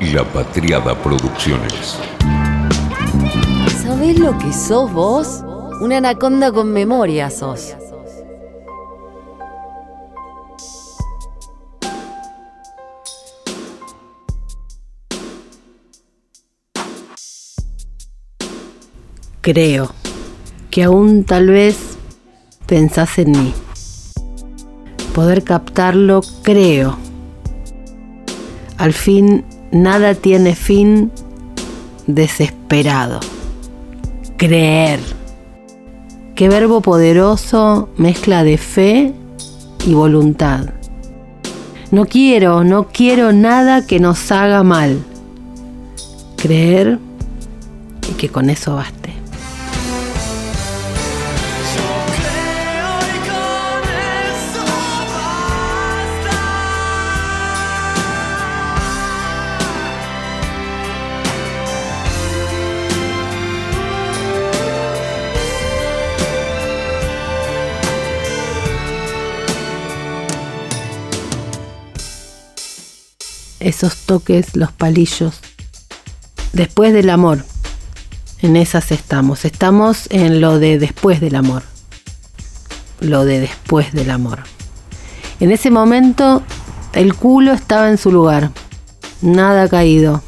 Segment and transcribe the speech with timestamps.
[0.00, 1.98] La Patriada Producciones.
[3.82, 5.42] ¿Sabés lo que sos vos?
[5.80, 7.74] Una anaconda con memoria sos.
[19.40, 19.90] Creo
[20.70, 21.98] que aún tal vez
[22.66, 23.52] pensás en mí.
[25.12, 26.96] Poder captarlo, creo.
[28.76, 31.10] Al fin, nada tiene fin
[32.06, 33.20] desesperado.
[34.36, 35.00] Creer.
[36.34, 39.12] Qué verbo poderoso mezcla de fe
[39.86, 40.70] y voluntad.
[41.90, 45.02] No quiero, no quiero nada que nos haga mal.
[46.36, 46.98] Creer
[48.10, 48.97] y que con eso baste.
[73.60, 75.40] Esos toques, los palillos.
[76.52, 77.44] Después del amor,
[78.40, 79.44] en esas estamos.
[79.44, 81.62] Estamos en lo de después del amor.
[83.00, 84.44] Lo de después del amor.
[85.40, 86.42] En ese momento
[86.92, 88.50] el culo estaba en su lugar.
[89.22, 90.22] Nada caído.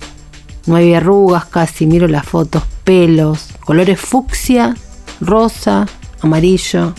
[0.66, 1.86] No había arrugas casi.
[1.86, 2.62] Miro las fotos.
[2.84, 3.48] Pelos.
[3.64, 4.76] Colores fucsia,
[5.20, 5.86] rosa,
[6.20, 6.94] amarillo.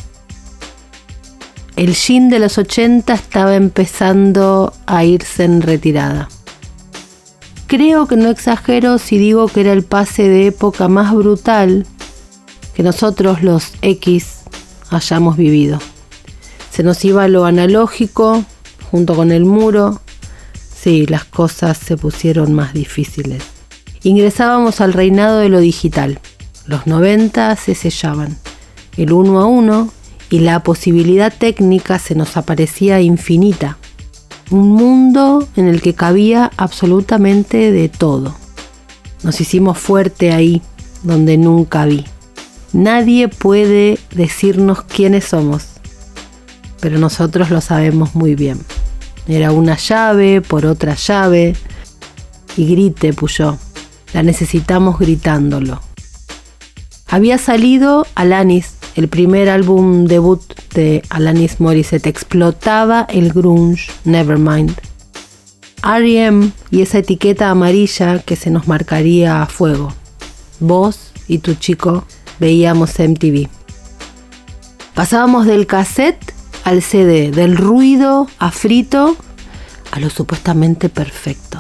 [1.76, 6.28] El jean de los 80 estaba empezando a irse en retirada.
[7.68, 11.86] Creo que no exagero si digo que era el pase de época más brutal
[12.76, 14.42] que nosotros los X
[14.90, 15.80] hayamos vivido.
[16.70, 18.44] Se nos iba lo analógico
[18.92, 20.02] junto con el muro.
[20.76, 23.44] Sí, las cosas se pusieron más difíciles.
[24.04, 26.20] Ingresábamos al reinado de lo digital.
[26.66, 28.38] Los 90 se sellaban.
[28.98, 29.92] El uno a uno
[30.32, 33.78] y la posibilidad técnica se nos aparecía infinita.
[34.50, 38.34] Un mundo en el que cabía absolutamente de todo.
[39.24, 40.62] Nos hicimos fuerte ahí,
[41.04, 42.06] donde nunca vi.
[42.72, 45.66] Nadie puede decirnos quiénes somos,
[46.80, 48.60] pero nosotros lo sabemos muy bien.
[49.28, 51.56] Era una llave por otra llave
[52.56, 53.58] y grite, Puyó.
[54.14, 55.82] La necesitamos gritándolo.
[57.08, 60.42] Había salido Alanis el primer álbum debut
[60.74, 64.76] de Alanis Morissette explotaba el grunge Nevermind.
[65.84, 66.52] R.E.M.
[66.70, 69.94] y esa etiqueta amarilla que se nos marcaría a fuego.
[70.60, 72.04] Vos y tu chico
[72.40, 73.48] veíamos MTV.
[74.94, 79.16] Pasábamos del cassette al CD, del ruido a frito
[79.92, 81.58] a lo supuestamente perfecto.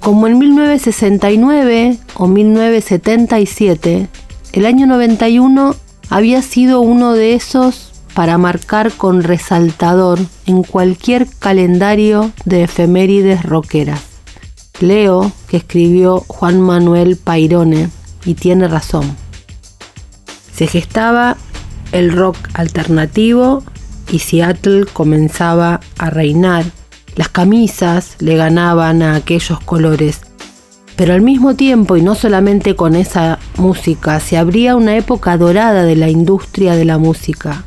[0.00, 4.08] Como en 1969 o 1977,
[4.52, 5.76] el año 91
[6.10, 14.02] había sido uno de esos para marcar con resaltador en cualquier calendario de efemérides rockeras.
[14.80, 17.90] Leo que escribió Juan Manuel Pairone
[18.24, 19.16] y tiene razón.
[20.54, 21.36] Se gestaba
[21.92, 23.62] el rock alternativo
[24.10, 26.64] y Seattle comenzaba a reinar.
[27.16, 30.20] Las camisas le ganaban a aquellos colores
[30.98, 35.84] pero al mismo tiempo, y no solamente con esa música, se abría una época dorada
[35.84, 37.62] de la industria de la música,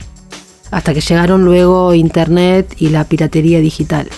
[0.69, 4.09] hasta que llegaron luego Internet y la piratería digital.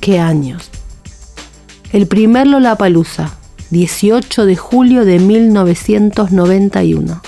[0.00, 0.68] ¡Qué años!
[1.94, 3.38] El primer Lollapalooza,
[3.70, 7.22] 18 de julio de 1991.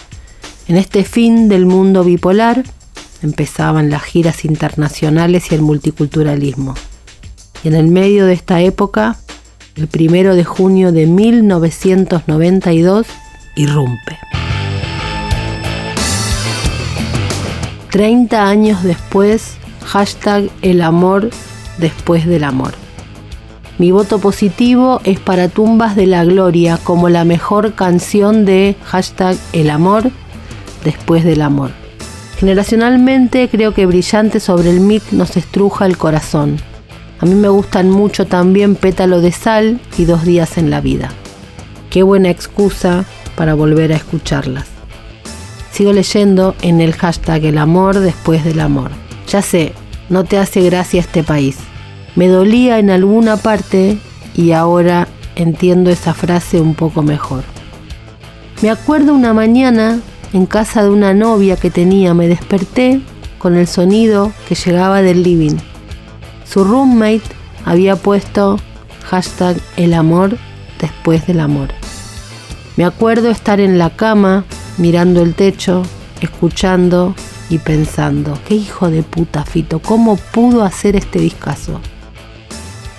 [0.69, 2.65] En este fin del mundo bipolar
[3.23, 6.75] empezaban las giras internacionales y el multiculturalismo.
[7.65, 9.17] Y en el medio de esta época
[9.77, 13.07] el primero de junio de 1992,
[13.57, 14.19] irrumpe.
[17.91, 21.31] 30 años después, hashtag el amor
[21.79, 22.73] después del amor.
[23.79, 29.37] Mi voto positivo es para Tumbas de la Gloria como la mejor canción de hashtag
[29.53, 30.11] el amor
[30.85, 31.73] después del amor.
[32.39, 36.57] Generacionalmente creo que Brillante sobre el mic nos estruja el corazón.
[37.19, 41.11] A mí me gustan mucho también Pétalo de Sal y Dos Días en la Vida.
[41.89, 44.67] Qué buena excusa para volver a escucharlas.
[45.73, 48.91] Sigo leyendo en el hashtag El amor después del amor.
[49.29, 49.73] Ya sé,
[50.11, 51.57] no te hace gracia este país.
[52.17, 53.99] Me dolía en alguna parte
[54.35, 57.45] y ahora entiendo esa frase un poco mejor.
[58.61, 60.01] Me acuerdo una mañana
[60.35, 63.01] en casa de una novia que tenía, me desperté
[63.39, 65.57] con el sonido que llegaba del living
[66.49, 67.23] su roommate
[67.65, 68.59] había puesto
[69.05, 70.37] Hashtag el amor
[70.81, 71.69] después del amor.
[72.77, 74.45] Me acuerdo estar en la cama,
[74.79, 75.83] mirando el techo,
[76.21, 77.15] escuchando
[77.49, 81.81] y pensando, qué hijo de puta Fito, ¿cómo pudo hacer este discazo?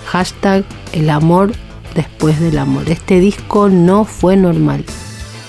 [0.06, 1.52] Hashtag el amor
[1.94, 2.88] después del amor.
[2.88, 4.84] Este disco no fue normal.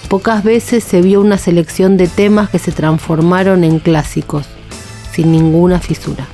[0.10, 4.46] Pocas veces se vio una selección de temas que se transformaron en clásicos,
[5.13, 6.28] sin ninguna fisura.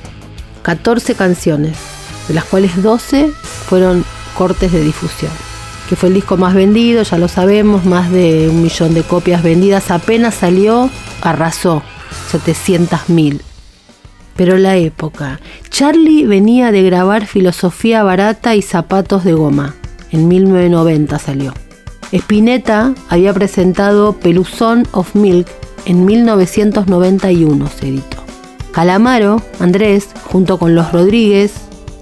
[0.66, 1.76] 14 canciones,
[2.26, 3.30] de las cuales 12
[3.68, 4.04] fueron
[4.36, 5.30] cortes de difusión,
[5.88, 9.44] que fue el disco más vendido, ya lo sabemos, más de un millón de copias
[9.44, 10.90] vendidas, apenas salió,
[11.22, 11.84] arrasó,
[12.32, 13.42] 700.000.
[14.34, 15.38] Pero la época,
[15.70, 19.76] Charlie venía de grabar Filosofía Barata y Zapatos de Goma,
[20.10, 21.54] en 1990 salió.
[22.10, 25.46] Spinetta había presentado Peluzón of Milk
[25.84, 28.15] en 1991, se editó.
[28.76, 31.54] Calamaro, Andrés, junto con los Rodríguez,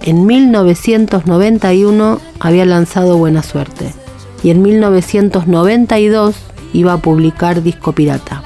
[0.03, 3.94] en 1991 había lanzado Buena Suerte
[4.43, 6.35] y en 1992
[6.73, 8.43] iba a publicar Disco Pirata.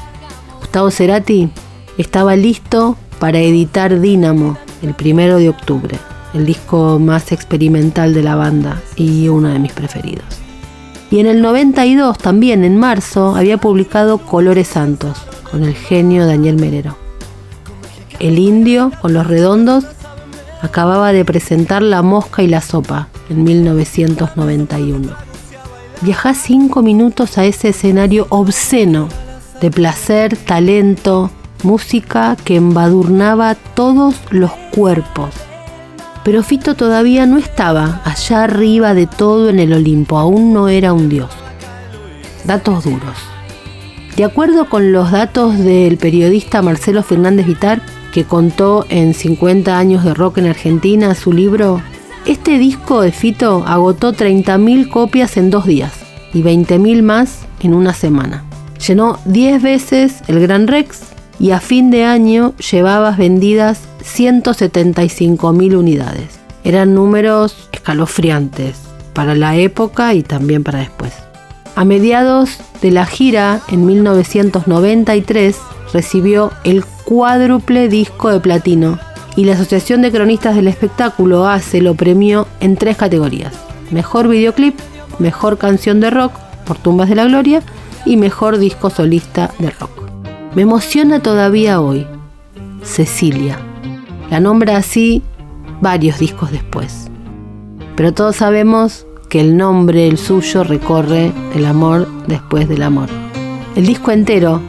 [0.59, 1.49] Gustavo Cerati
[1.97, 5.99] estaba listo para editar Dínamo el primero de octubre,
[6.35, 10.39] el disco más experimental de la banda y uno de mis preferidos.
[11.11, 15.17] Y en el 92, también en marzo, había publicado Colores Santos
[15.51, 17.08] con el genio Daniel Merero.
[18.21, 19.85] El indio con los redondos
[20.61, 25.13] acababa de presentar La Mosca y la Sopa en 1991.
[26.01, 29.09] Viajá cinco minutos a ese escenario obsceno
[29.61, 31.31] de placer, talento,
[31.63, 35.31] música que embadurnaba todos los cuerpos.
[36.25, 40.93] Pero Fito todavía no estaba allá arriba de todo en el Olimpo, aún no era
[40.93, 41.31] un dios.
[42.45, 43.17] Datos duros.
[44.17, 47.81] De acuerdo con los datos del periodista Marcelo Fernández Vitar,
[48.13, 51.81] que contó en 50 años de rock en Argentina su libro,
[52.27, 55.93] este disco de Fito agotó 30.000 copias en dos días
[56.35, 58.45] y 20.000 más en una semana.
[58.87, 61.01] Llenó 10 veces el Gran Rex
[61.41, 66.39] y a fin de año llevabas vendidas 175.000 unidades.
[66.65, 68.77] Eran números escalofriantes
[69.15, 71.13] para la época y también para después.
[71.77, 75.57] A mediados de la gira, en 1993,
[75.93, 78.99] recibió el cuádruple disco de platino
[79.37, 83.55] y la Asociación de Cronistas del Espectáculo ACE lo premió en tres categorías.
[83.91, 84.79] Mejor videoclip,
[85.19, 86.33] mejor canción de rock
[86.67, 87.63] por Tumbas de la Gloria
[88.05, 89.91] y mejor disco solista de rock.
[90.55, 92.07] Me emociona todavía hoy.
[92.83, 93.59] Cecilia.
[94.31, 95.23] La nombra así
[95.81, 97.09] varios discos después.
[97.97, 103.09] Pero todos sabemos que el nombre, el suyo, recorre el amor después del amor.
[103.77, 104.61] El disco entero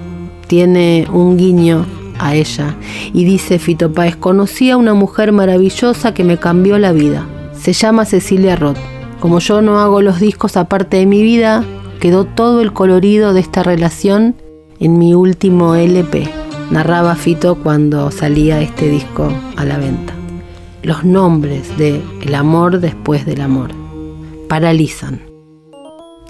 [0.49, 1.85] tiene un guiño
[2.17, 2.75] a ella
[3.13, 7.27] y dice Fito Páez, conocí a una mujer maravillosa que me cambió la vida.
[7.53, 8.79] Se llama Cecilia Roth.
[9.19, 11.63] Como yo no hago los discos aparte de mi vida,
[11.99, 14.35] quedó todo el colorido de esta relación
[14.79, 16.27] en mi último LP,
[16.71, 20.13] narraba Fito cuando salía este disco a la venta.
[20.81, 23.69] Los nombres de El amor después del amor
[24.47, 25.21] paralizan.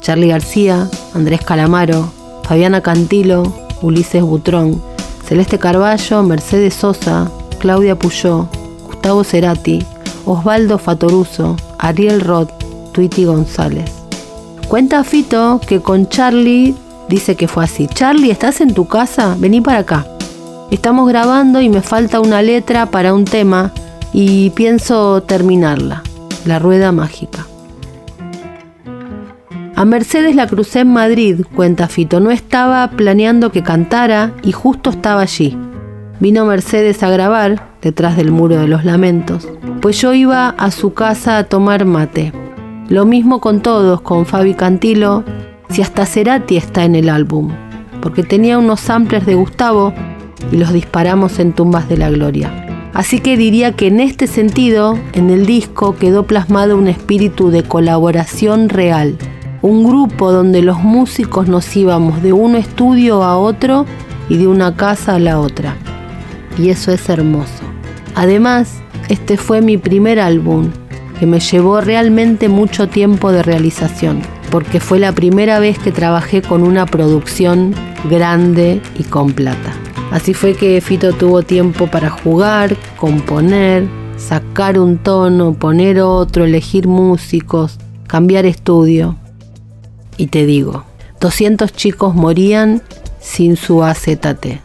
[0.01, 2.11] Charlie García, Andrés Calamaro,
[2.43, 4.81] Fabiana Cantilo, Ulises Butrón,
[5.25, 7.29] Celeste Carballo, Mercedes Sosa,
[7.59, 8.47] Claudia Puyó,
[8.85, 9.85] Gustavo Cerati,
[10.25, 12.51] Osvaldo Fatoruso, Ariel Roth,
[12.91, 13.91] Twitty González.
[14.67, 16.75] Cuenta Fito que con Charlie
[17.07, 17.87] dice que fue así.
[17.87, 19.35] Charlie, ¿estás en tu casa?
[19.39, 20.05] Vení para acá.
[20.71, 23.71] Estamos grabando y me falta una letra para un tema
[24.13, 26.03] y pienso terminarla.
[26.45, 27.48] La rueda mágica.
[29.79, 32.19] A Mercedes la crucé en Madrid, cuenta Fito.
[32.19, 35.57] No estaba planeando que cantara y justo estaba allí.
[36.19, 39.47] Vino Mercedes a grabar, detrás del muro de los lamentos,
[39.79, 42.33] pues yo iba a su casa a tomar mate.
[42.89, 45.23] Lo mismo con todos, con Fabi Cantilo,
[45.69, 47.49] si hasta Cerati está en el álbum,
[48.01, 49.93] porque tenía unos samplers de Gustavo
[50.51, 52.91] y los disparamos en tumbas de la gloria.
[52.93, 57.63] Así que diría que en este sentido, en el disco quedó plasmado un espíritu de
[57.63, 59.17] colaboración real,
[59.61, 63.85] un grupo donde los músicos nos íbamos de un estudio a otro
[64.29, 65.75] y de una casa a la otra.
[66.57, 67.63] Y eso es hermoso.
[68.15, 70.69] Además, este fue mi primer álbum,
[71.19, 76.41] que me llevó realmente mucho tiempo de realización porque fue la primera vez que trabajé
[76.41, 77.73] con una producción
[78.09, 79.73] grande y con plata.
[80.11, 83.87] Así fue que Fito tuvo tiempo para jugar, componer,
[84.17, 89.15] sacar un tono, poner otro, elegir músicos, cambiar estudio.
[90.19, 90.83] Y te digo,
[91.21, 92.81] 200 chicos morían
[93.21, 94.59] sin su AZT.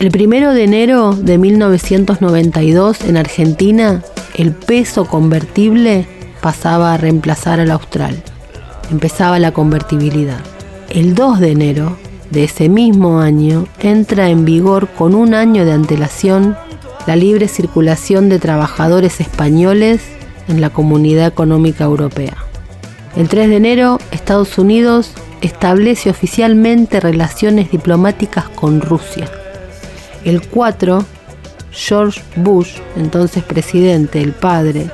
[0.00, 4.02] El primero de enero de 1992 en Argentina,
[4.34, 6.08] el peso convertible
[6.42, 8.20] pasaba a reemplazar al austral.
[8.90, 10.40] Empezaba la convertibilidad.
[10.88, 11.96] El 2 de enero
[12.32, 16.56] de ese mismo año entra en vigor con un año de antelación
[17.06, 20.00] la libre circulación de trabajadores españoles
[20.48, 22.49] en la Comunidad Económica Europea.
[23.16, 29.28] El 3 de enero, Estados Unidos establece oficialmente relaciones diplomáticas con Rusia.
[30.24, 31.04] El 4,
[31.72, 34.90] George Bush, entonces presidente, el padre,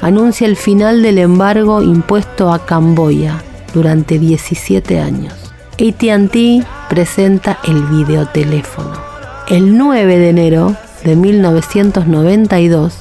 [0.00, 3.42] anuncia el final del embargo impuesto a Camboya
[3.72, 5.34] durante 17 años.
[5.74, 8.92] ATT presenta el videoteléfono.
[9.48, 12.94] El 9 de enero de 1992,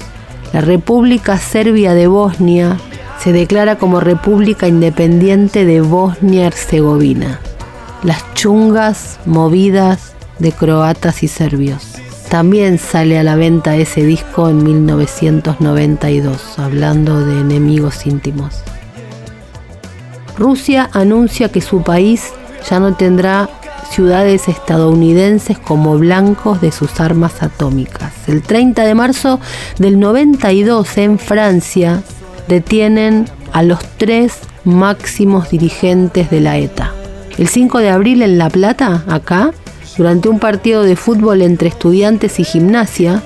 [0.53, 2.77] la República Serbia de Bosnia
[3.21, 7.39] se declara como República Independiente de Bosnia-Herzegovina.
[8.01, 11.83] Las chungas movidas de croatas y serbios.
[12.29, 18.63] También sale a la venta ese disco en 1992, hablando de enemigos íntimos.
[20.35, 22.33] Rusia anuncia que su país
[22.67, 23.49] ya no tendrá
[23.91, 28.13] ciudades estadounidenses como blancos de sus armas atómicas.
[28.25, 29.39] El 30 de marzo
[29.77, 32.01] del 92 en Francia
[32.47, 36.93] detienen a los tres máximos dirigentes de la ETA.
[37.37, 39.51] El 5 de abril en La Plata, acá,
[39.97, 43.21] durante un partido de fútbol entre estudiantes y gimnasia,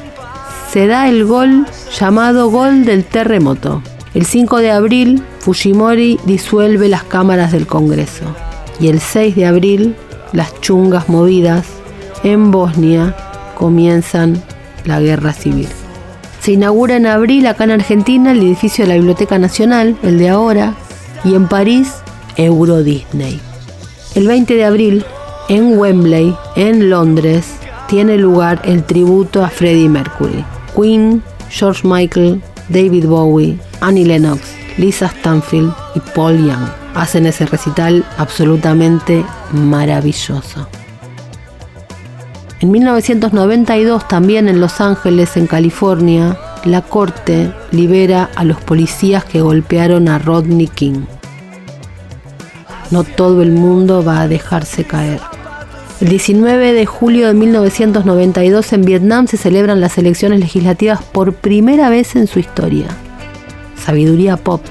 [0.72, 1.66] se da el gol
[1.98, 3.82] llamado gol del terremoto.
[4.14, 8.26] El 5 de abril, Fujimori disuelve las cámaras del Congreso.
[8.80, 9.96] Y el 6 de abril,
[10.32, 11.66] las chungas movidas
[12.24, 13.16] en Bosnia
[13.56, 14.42] comienzan
[14.86, 15.68] la guerra civil.
[16.46, 20.30] Se inaugura en abril acá en Argentina el edificio de la Biblioteca Nacional, el de
[20.30, 20.76] ahora,
[21.24, 21.92] y en París,
[22.36, 23.42] Euro Disney.
[24.14, 25.06] El 20 de abril,
[25.50, 27.56] en Wembley, en Londres,
[27.88, 30.46] tiene lugar el tributo a Freddie Mercury.
[30.76, 38.06] Queen, George Michael, David Bowie, Annie Lennox, Lisa Stanfield y Paul Young hacen ese recital
[38.20, 40.68] absolutamente maravilloso.
[42.62, 49.42] En 1992, también en Los Ángeles, en California, la corte libera a los policías que
[49.42, 51.02] golpearon a Rodney King.
[52.92, 55.20] No todo el mundo va a dejarse caer.
[56.00, 61.90] El 19 de julio de 1992 en Vietnam se celebran las elecciones legislativas por primera
[61.90, 62.88] vez en su historia.
[63.78, 64.62] Sabiduría pop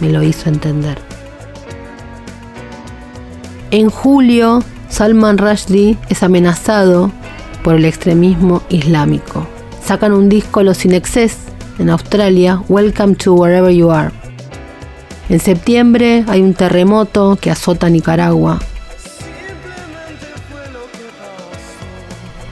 [0.00, 0.98] me lo hizo entender.
[3.70, 7.10] En julio, Salman Rushdie es amenazado
[7.62, 9.46] por el extremismo islámico.
[9.84, 11.36] Sacan un disco Los Inexes
[11.78, 14.10] en Australia, Welcome to Wherever You Are.
[15.28, 18.60] En septiembre hay un terremoto que azota Nicaragua.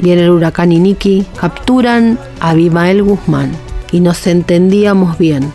[0.00, 3.53] Viene el huracán Iniki, capturan a Abimael Guzmán
[3.93, 5.53] y nos entendíamos bien,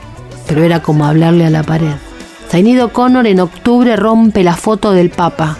[0.47, 1.93] pero era como hablarle a la pared.
[2.49, 5.57] Zainido Connor en octubre rompe la foto del Papa.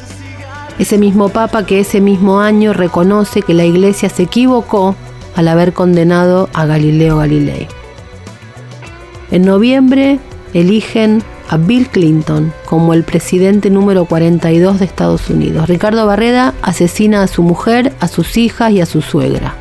[0.79, 4.95] Ese mismo Papa que ese mismo año reconoce que la Iglesia se equivocó
[5.36, 7.67] al haber condenado a Galileo Galilei.
[9.29, 10.19] En noviembre
[10.53, 15.67] eligen a Bill Clinton como el presidente número 42 de Estados Unidos.
[15.67, 19.55] Ricardo Barreda asesina a su mujer, a sus hijas y a su suegra.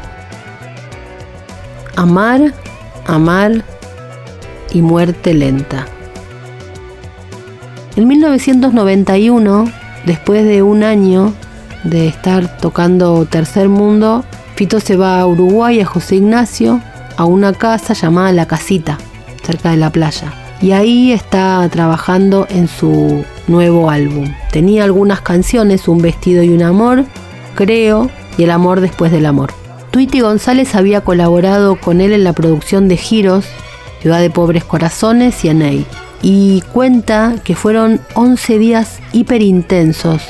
[1.97, 2.55] Amar,
[3.07, 3.65] amar
[4.73, 5.87] y muerte lenta.
[7.97, 9.73] En 1991,
[10.09, 11.33] después de un año
[11.85, 14.25] de estar tocando Tercer Mundo,
[14.57, 16.81] Fito se va a Uruguay, a José Ignacio,
[17.17, 18.99] a una casa llamada La Casita,
[19.45, 24.33] cerca de la playa y ahí está trabajando en su nuevo álbum.
[24.51, 27.05] Tenía algunas canciones, Un vestido y un amor,
[27.55, 29.53] creo, y El amor después del amor.
[29.91, 33.47] Tweety González había colaborado con él en la producción de Giros,
[34.01, 35.87] Ciudad de Pobres Corazones y Aney,
[36.23, 40.23] y cuenta que fueron 11 días hiper intensos.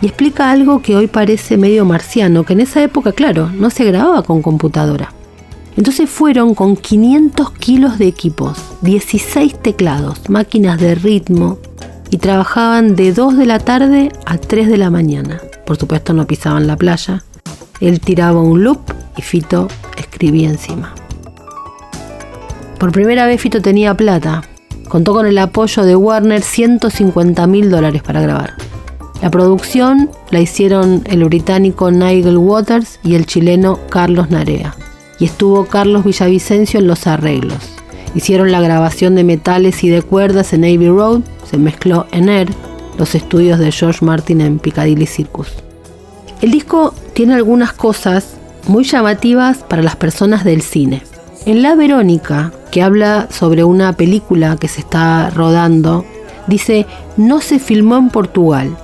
[0.00, 3.84] Y explica algo que hoy parece medio marciano, que en esa época, claro, no se
[3.84, 5.12] grababa con computadora.
[5.76, 11.58] Entonces fueron con 500 kilos de equipos, 16 teclados, máquinas de ritmo
[12.10, 15.40] y trabajaban de 2 de la tarde a 3 de la mañana.
[15.66, 17.24] Por supuesto no pisaban la playa.
[17.80, 18.80] Él tiraba un loop
[19.18, 20.94] y Fito escribía encima.
[22.78, 24.42] Por primera vez Fito tenía plata.
[24.88, 28.54] Contó con el apoyo de Warner 150 mil dólares para grabar.
[29.22, 34.74] La producción la hicieron el británico Nigel Waters y el chileno Carlos Narea
[35.18, 37.58] y estuvo Carlos Villavicencio en los arreglos.
[38.14, 42.48] Hicieron la grabación de metales y de cuerdas en Abbey Road, se mezcló en Air,
[42.98, 45.48] los estudios de George Martin en Piccadilly Circus.
[46.40, 48.36] El disco tiene algunas cosas
[48.68, 51.02] muy llamativas para las personas del cine.
[51.44, 56.04] En La Verónica, que habla sobre una película que se está rodando,
[56.46, 56.84] dice,
[57.16, 58.76] no se filmó en Portugal.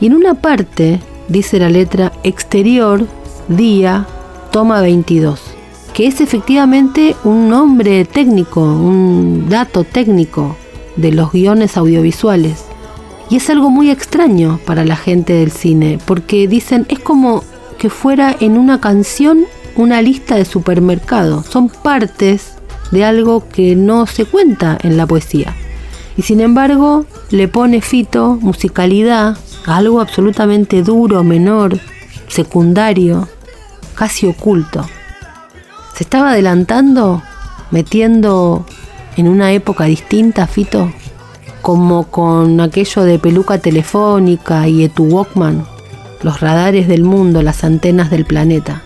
[0.00, 3.06] Y en una parte dice la letra exterior,
[3.46, 4.04] día,
[4.50, 5.40] toma 22,
[5.94, 10.56] que es efectivamente un nombre técnico, un dato técnico
[10.96, 12.64] de los guiones audiovisuales.
[13.30, 17.44] Y es algo muy extraño para la gente del cine, porque dicen es como
[17.78, 19.44] que fuera en una canción
[19.76, 21.44] una lista de supermercado.
[21.44, 22.55] Son partes
[22.90, 25.54] de algo que no se cuenta en la poesía.
[26.16, 31.78] Y sin embargo le pone Fito musicalidad a algo absolutamente duro, menor,
[32.28, 33.28] secundario,
[33.94, 34.84] casi oculto.
[35.94, 37.22] ¿Se estaba adelantando,
[37.70, 38.66] metiendo
[39.16, 40.92] en una época distinta, Fito?
[41.62, 45.66] Como con aquello de peluca telefónica y Etu Walkman,
[46.22, 48.82] los radares del mundo, las antenas del planeta.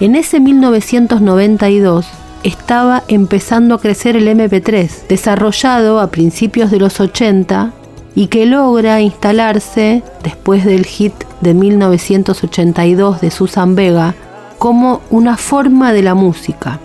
[0.00, 2.06] En ese 1992
[2.46, 7.72] estaba empezando a crecer el MP3, desarrollado a principios de los 80
[8.14, 14.14] y que logra instalarse después del hit de 1982 de Susan Vega
[14.58, 16.78] como una forma de la música.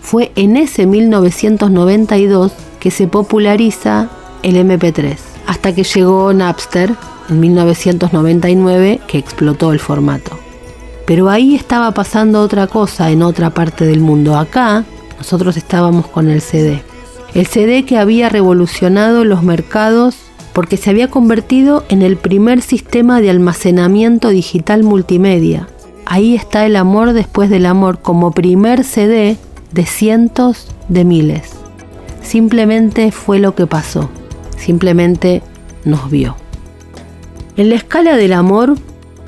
[0.00, 4.08] Fue en ese 1992 que se populariza
[4.42, 6.94] el MP3, hasta que llegó Napster
[7.28, 10.38] en 1999 que explotó el formato.
[11.06, 14.38] Pero ahí estaba pasando otra cosa en otra parte del mundo.
[14.38, 14.86] Acá
[15.22, 16.82] nosotros estábamos con el CD.
[17.32, 20.16] El CD que había revolucionado los mercados
[20.52, 25.68] porque se había convertido en el primer sistema de almacenamiento digital multimedia.
[26.06, 29.36] Ahí está el amor después del amor como primer CD
[29.70, 31.50] de cientos de miles.
[32.20, 34.10] Simplemente fue lo que pasó,
[34.58, 35.40] simplemente
[35.84, 36.34] nos vio.
[37.56, 38.74] En la escala del amor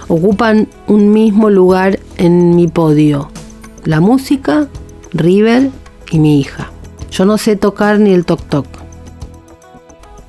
[0.09, 3.31] ocupan un mismo lugar en mi podio,
[3.85, 4.67] la música,
[5.13, 5.71] River
[6.11, 6.71] y mi hija.
[7.11, 8.67] Yo no sé tocar ni el toc toc.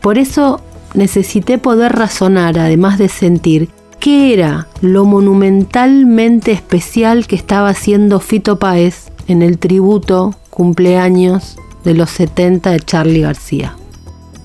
[0.02, 0.62] Por eso
[0.94, 8.60] necesité poder razonar, además de sentir, qué era lo monumentalmente especial que estaba haciendo Fito
[8.60, 13.76] Páez en el tributo cumpleaños de los 70 de Charlie García.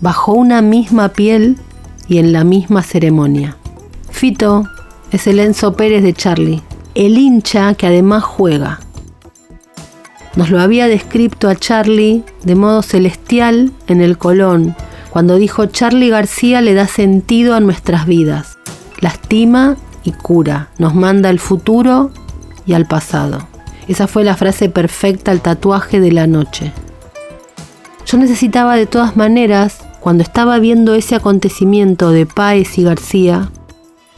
[0.00, 1.58] Bajo una misma piel
[2.08, 3.56] y en la misma ceremonia.
[4.10, 4.64] Fito
[5.12, 6.62] es el Enzo Pérez de Charlie,
[6.94, 8.80] el hincha que además juega.
[10.36, 14.76] Nos lo había descrito a Charlie de modo celestial en el Colón,
[15.10, 18.58] cuando dijo Charlie García le da sentido a nuestras vidas,
[19.00, 22.10] lastima y cura, nos manda al futuro
[22.64, 23.48] y al pasado.
[23.88, 26.72] Esa fue la frase perfecta al tatuaje de la noche.
[28.06, 33.50] Yo necesitaba de todas maneras, cuando estaba viendo ese acontecimiento de Páez y García,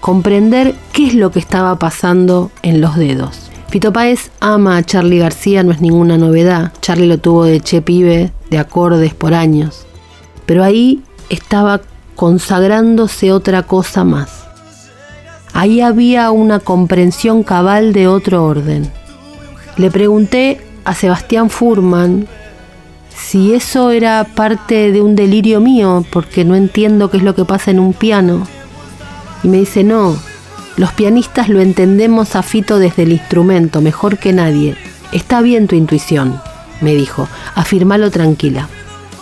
[0.00, 3.51] comprender qué es lo que estaba pasando en los dedos.
[3.72, 6.72] Fito Páez ama a Charlie García, no es ninguna novedad.
[6.80, 9.86] Charlie lo tuvo de che pibe, de acordes por años
[10.46, 11.80] pero ahí estaba
[12.14, 14.44] consagrándose otra cosa más.
[15.54, 18.90] Ahí había una comprensión cabal de otro orden.
[19.76, 22.26] Le pregunté a Sebastián Furman
[23.14, 27.44] si eso era parte de un delirio mío, porque no entiendo qué es lo que
[27.44, 28.46] pasa en un piano.
[29.42, 30.16] Y me dice, no,
[30.76, 34.76] los pianistas lo entendemos a Fito desde el instrumento, mejor que nadie.
[35.12, 36.40] Está bien tu intuición,
[36.80, 38.68] me dijo, afirmalo tranquila.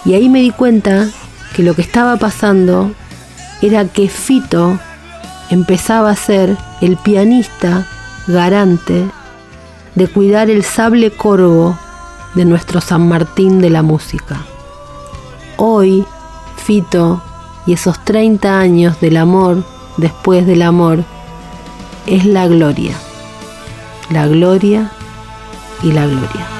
[0.04, 1.08] Y ahí me di cuenta
[1.54, 2.92] que lo que estaba pasando
[3.62, 4.78] era que Fito
[5.50, 7.86] empezaba a ser el pianista
[8.28, 9.04] garante
[9.96, 11.76] de cuidar el sable corvo
[12.34, 14.44] de nuestro San Martín de la música.
[15.56, 16.06] Hoy,
[16.56, 17.22] Fito
[17.66, 19.64] y esos 30 años del amor
[19.96, 21.04] después del amor
[22.10, 22.96] es la gloria,
[24.10, 24.90] la gloria
[25.84, 26.59] y la gloria.